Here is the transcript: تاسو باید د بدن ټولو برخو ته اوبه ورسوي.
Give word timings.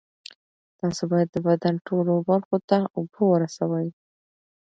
تاسو 0.79 1.03
باید 1.11 1.29
د 1.31 1.37
بدن 1.47 1.75
ټولو 1.87 2.13
برخو 2.29 2.57
ته 2.69 2.77
اوبه 2.97 3.21
ورسوي. 3.31 3.87